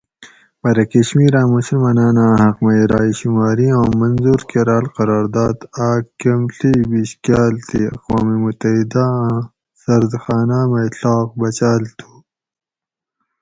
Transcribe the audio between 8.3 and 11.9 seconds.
متحداۤ آۤں سردخاۤناۤ مئ ڷاق بچاۤل